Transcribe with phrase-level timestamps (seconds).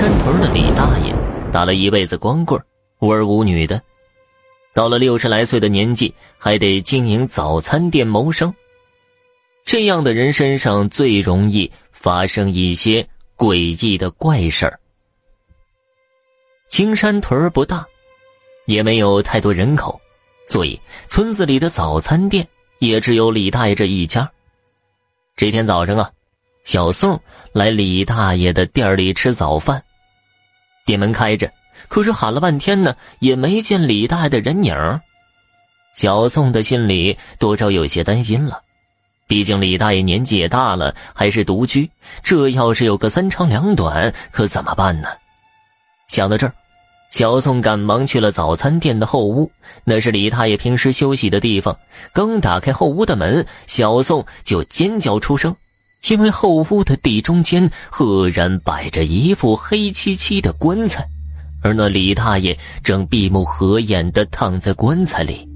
[0.00, 1.14] 山屯的李大爷
[1.52, 2.58] 打了一辈子光棍，
[3.00, 3.82] 无儿无女的，
[4.72, 8.50] 到了六十来岁的年纪，还得经营早餐店谋生。
[9.62, 13.06] 这样的人身上最容易发生一些
[13.36, 14.80] 诡异的怪事儿。
[16.70, 17.86] 青山屯不大，
[18.64, 20.00] 也没有太多人口，
[20.46, 22.48] 所以村子里的早餐店
[22.78, 24.26] 也只有李大爷这一家。
[25.36, 26.10] 这天早上啊。
[26.62, 27.18] 小宋
[27.52, 29.82] 来李大爷的店里吃早饭，
[30.90, 31.48] 店门开着，
[31.86, 34.74] 可是喊了半天呢，也没见李大爷的人影
[35.94, 38.60] 小宋的心里多少有些担心了，
[39.28, 41.88] 毕竟李大爷年纪也大了，还是独居，
[42.24, 45.08] 这要是有个三长两短，可怎么办呢？
[46.08, 46.52] 想到这儿，
[47.12, 49.48] 小宋赶忙去了早餐店的后屋，
[49.84, 51.78] 那是李大爷平时休息的地方。
[52.12, 55.54] 刚打开后屋的门，小宋就尖叫出声。
[56.08, 61.06] 因为后屋的地中间赫然摆着一副黑漆漆的棺材，
[61.62, 65.46] 而那李大爷正闭目合眼的躺在棺材里。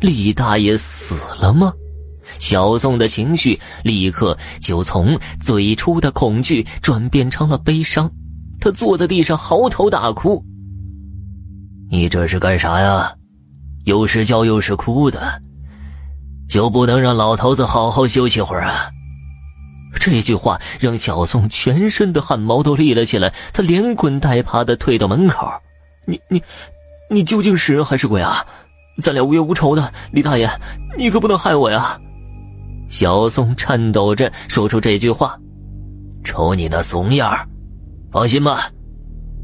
[0.00, 1.72] 李大爷死了吗？
[2.38, 8.10] 小宋的情绪立刻就从最初的恐惧转变成了悲伤，
[8.60, 10.42] 他坐在地上嚎啕大哭。
[11.90, 13.12] 你这是干啥呀？
[13.84, 15.42] 又是叫又是哭的，
[16.48, 18.88] 就不能让老头子好好休息会儿啊？
[20.00, 25.46] 这句话让小宋全身的汗毛都立了起来，他连滚带爬的退到门口。
[26.06, 26.42] 你你，
[27.08, 28.44] 你究竟是人还是鬼啊？
[29.00, 30.48] 咱俩无冤无仇的，李大爷，
[30.98, 31.98] 你可不能害我呀！
[32.88, 35.38] 小宋颤抖着说出这句话。
[36.24, 37.34] 瞅你那怂样
[38.12, 38.68] 放心吧，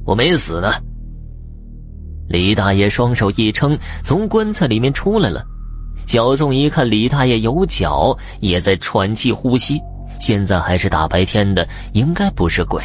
[0.04, 0.70] 我没死呢。
[2.28, 5.42] 李大爷双手一撑，从棺材里面出来了。
[6.06, 9.80] 小宋一看李大爷有脚，也在喘气呼吸。
[10.20, 12.82] 现在还是大白天的，应该不是鬼。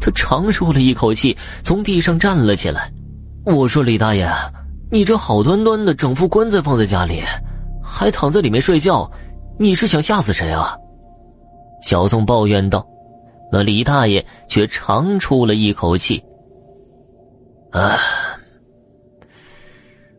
[0.00, 2.92] 他长舒了一口气，从地上站了起来。
[3.44, 4.30] 我说：“李大爷，
[4.92, 7.22] 你这好端端的整副棺材放在家里，
[7.82, 9.10] 还躺在里面睡觉，
[9.58, 10.76] 你是想吓死谁啊？”
[11.82, 12.86] 小宋抱怨道。
[13.50, 16.22] 那李大爷却长出了一口气
[17.72, 17.96] ：“啊，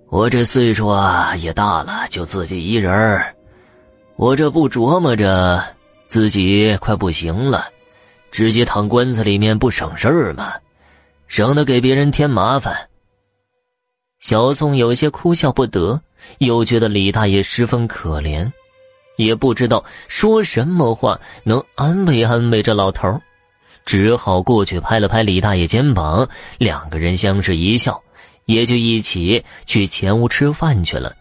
[0.10, 3.22] 我这岁数啊也大了，就自己一人，
[4.18, 5.64] 我这不琢磨着。”
[6.09, 7.66] 自己快不行了，
[8.31, 10.53] 直接躺棺材里面不省事儿吗？
[11.28, 12.90] 省得给别人添麻烦。
[14.19, 16.02] 小宋有些哭笑不得，
[16.40, 18.52] 又觉得李大爷十分可怜，
[19.18, 23.22] 也不知道说什么话能安慰安慰这老头
[23.86, 26.28] 只好过去拍了拍李大爷肩膀，
[26.58, 28.02] 两个人相视一笑，
[28.46, 31.16] 也就一起去前屋吃饭去了。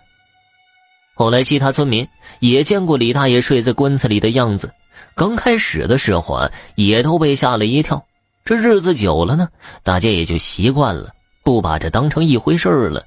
[1.18, 2.06] 后来，其他村民
[2.38, 4.72] 也见过李大爷睡在棺材里的样子。
[5.16, 8.00] 刚开始的时候啊，也都被吓了一跳。
[8.44, 9.48] 这日子久了呢，
[9.82, 11.10] 大家也就习惯了，
[11.42, 13.04] 不把这当成一回事儿了。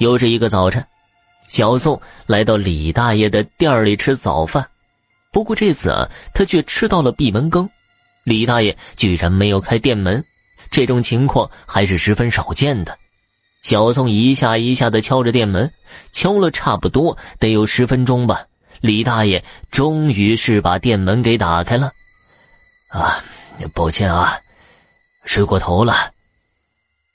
[0.00, 0.84] 又是一个早晨，
[1.48, 4.66] 小宋来到李大爷的店里吃早饭，
[5.30, 7.70] 不过这次啊，他却吃到了闭门羹。
[8.24, 10.24] 李大爷居然没有开店门，
[10.72, 12.98] 这种情况还是十分少见的。
[13.60, 15.72] 小宋一下一下的敲着店门，
[16.10, 18.46] 敲了差不多得有十分钟吧。
[18.80, 21.92] 李大爷终于是把店门给打开了。
[22.88, 23.22] 啊，
[23.74, 24.38] 抱歉啊，
[25.24, 25.94] 睡过头了。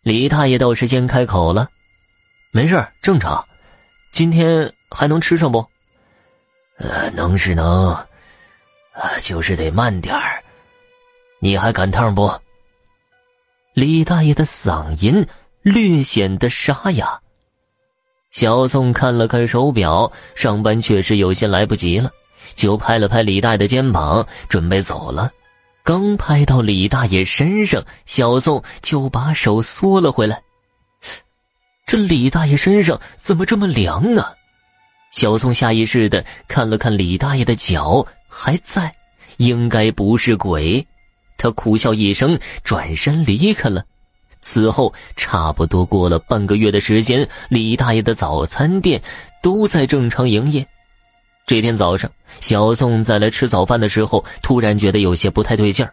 [0.03, 1.67] 李大爷倒是先开口了
[2.53, 3.43] ：“没事正常。
[4.11, 5.65] 今天还能吃上不？
[6.77, 8.07] 呃，能是能，啊，
[9.19, 10.43] 就是得慢点儿。
[11.39, 12.31] 你还赶趟不？”
[13.73, 15.25] 李大爷的嗓音。
[15.65, 17.19] 略显得沙哑。
[18.29, 22.11] 小宋看了看手表，上班确实有些来不及了，
[22.53, 25.31] 就拍了拍李大爷的肩膀，准备走了。
[25.83, 30.39] 刚拍到李大爷身上，小宋就把手缩了回来。
[31.87, 34.23] 这李大爷身上怎么这么凉呢？
[35.11, 38.91] 小宋下意识的看了看李大爷的脚，还在，
[39.37, 40.85] 应该不是鬼。
[41.39, 43.83] 他苦笑一声，转身离开了。
[44.45, 49.01] 此后，差不多过了半个月的时间，李大爷的早餐店
[49.41, 50.67] 都在正常营业。
[51.47, 52.11] 这天早上，
[52.41, 55.91] 小宋在来吃早饭的时候，突然觉得有些不太对劲儿，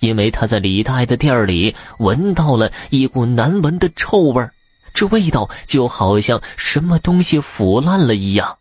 [0.00, 4.52] 因为他在李大爷的店里闻到了一股难闻的臭味儿，
[4.92, 8.58] 这味道就好像什么东西腐烂了一样。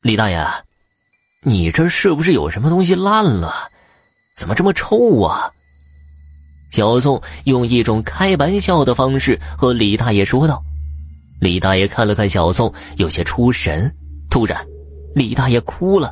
[0.00, 0.44] 李大爷，
[1.44, 3.70] 你这是不是有什么东西烂了？
[4.34, 5.52] 怎么这么臭啊？
[6.72, 10.64] 小宋用一种开玩笑的方式和李大爷说道
[11.38, 13.94] ：“李大爷看了看小宋，有些出神。
[14.30, 14.58] 突然，
[15.14, 16.10] 李大爷哭了。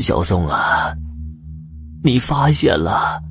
[0.00, 0.92] 小宋啊，
[2.02, 3.22] 你发现了，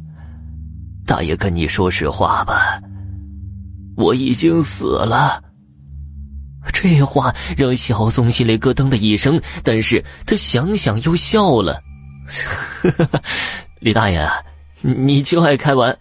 [1.06, 2.81] 大爷跟你说实话吧，
[3.98, 5.44] 我已经死了。
[6.72, 11.81] 这话让小宋心里咯噔的一声，但是他想想又笑了。
[13.81, 14.25] 李大爷，
[14.83, 15.97] 你就爱开玩。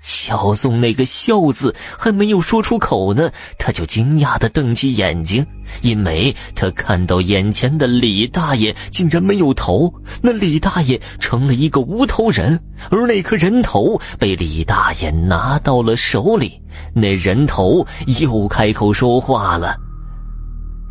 [0.00, 5.44] 小宋那个“笑”字还没有说出口呢，他就惊讶的瞪起眼睛，
[5.82, 9.92] 因为他看到眼前的李大爷竟然没有头，
[10.22, 12.60] 那李大爷成了一个无头人，
[12.90, 16.60] 而那颗人头被李大爷拿到了手里，
[16.94, 17.84] 那人头
[18.20, 19.76] 又开口说话了：“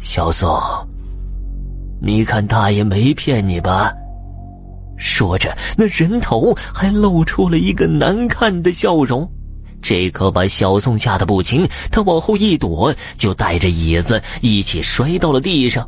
[0.04, 0.60] 小宋，
[2.02, 3.94] 你看大爷没骗你吧？”
[4.98, 9.30] 说着，那人头还露出了一个难看的笑容，
[9.82, 11.68] 这可把小宋吓得不轻。
[11.92, 15.88] 他往后一躲，就带着椅子一起摔到了地上。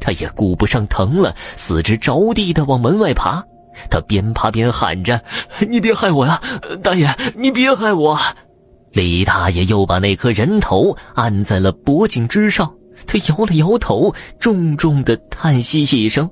[0.00, 3.42] 他也顾不上疼了，四肢着地的往门外爬。
[3.90, 5.20] 他边爬边喊着
[5.68, 6.40] ：“你别害我呀，
[6.82, 8.16] 大爷，你别害我！”
[8.92, 12.72] 李大爷又把那颗人头按在了脖颈之上，
[13.04, 16.30] 他摇了摇头，重重的叹息一声。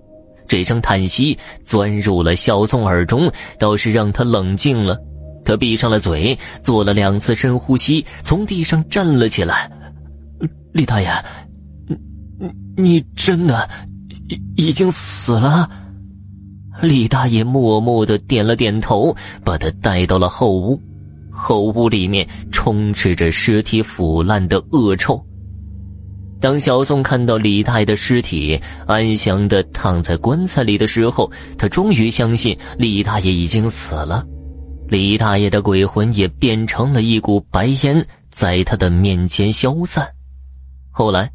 [0.53, 4.99] 这声叹息钻入了小宋耳中，倒是让他冷静了。
[5.47, 9.73] 他闭上了嘴，做了两次深呼吸，从地上站了起来。
[10.75, 11.09] 李大爷，
[11.89, 11.97] 你
[12.77, 13.67] 你真的
[14.29, 15.67] 已已经死了？
[16.83, 20.79] 李大爷默默的点了点头，把他带到了后屋。
[21.31, 25.25] 后屋里面充斥着尸体腐烂的恶臭。
[26.43, 34.27] 当小宋看到李大爷的尸体安详的躺在棺材里的时候，他终于相信李大爷已经死了。
[34.89, 40.05] 李大爷的鬼魂也变成了一股白烟，在他的面前消散。
[40.91, 41.31] 后来，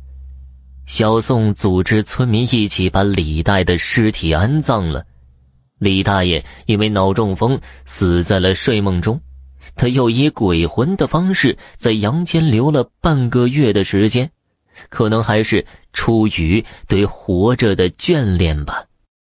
[0.85, 5.05] 小宋组织村民一起把李大爷的尸体安葬了。
[5.79, 9.17] 李大爷因为脑中风死在了睡梦中，
[9.77, 14.29] 他又以鬼魂的方式在阳间留了半个月的时间。
[14.89, 18.86] 可能还是出于对活着的眷恋吧。